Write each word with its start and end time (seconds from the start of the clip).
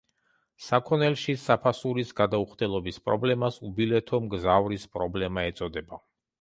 საქონელში 0.67 1.35
საფასურის 1.41 2.15
გადაუხდელობის 2.21 2.99
პრობლემას 3.11 3.61
უბილეთო 3.71 4.23
მგზავრის 4.27 4.91
პრობლემა 4.99 5.49
ეწოდება. 5.55 6.05